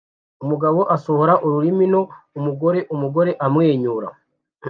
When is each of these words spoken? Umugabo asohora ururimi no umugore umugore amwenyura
Umugabo 0.43 0.79
asohora 0.95 1.33
ururimi 1.45 1.85
no 1.93 2.01
umugore 2.39 2.79
umugore 2.95 3.31
amwenyura 3.45 4.07